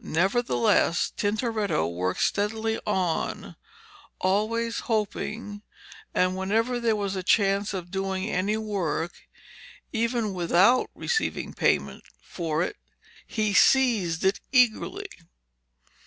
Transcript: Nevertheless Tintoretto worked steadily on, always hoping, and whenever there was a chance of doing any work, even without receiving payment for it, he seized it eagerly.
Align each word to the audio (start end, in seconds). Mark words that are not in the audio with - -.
Nevertheless 0.00 1.10
Tintoretto 1.14 1.86
worked 1.86 2.22
steadily 2.22 2.80
on, 2.86 3.54
always 4.18 4.78
hoping, 4.88 5.60
and 6.14 6.34
whenever 6.34 6.80
there 6.80 6.96
was 6.96 7.16
a 7.16 7.22
chance 7.22 7.74
of 7.74 7.90
doing 7.90 8.26
any 8.26 8.56
work, 8.56 9.12
even 9.92 10.32
without 10.32 10.88
receiving 10.94 11.52
payment 11.52 12.02
for 12.22 12.62
it, 12.62 12.78
he 13.26 13.52
seized 13.52 14.24
it 14.24 14.40
eagerly. 14.52 15.10